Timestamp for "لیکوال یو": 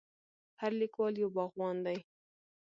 0.81-1.29